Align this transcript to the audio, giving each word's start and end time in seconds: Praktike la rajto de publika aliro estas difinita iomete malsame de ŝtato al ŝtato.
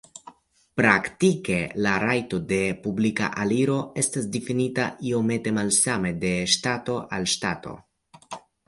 Praktike 0.79 1.57
la 1.87 1.91
rajto 2.05 2.39
de 2.53 2.59
publika 2.87 3.29
aliro 3.45 3.77
estas 4.05 4.29
difinita 4.39 4.89
iomete 5.13 5.55
malsame 5.61 6.17
de 6.27 6.37
ŝtato 6.57 7.01
al 7.19 7.33
ŝtato. 7.37 7.81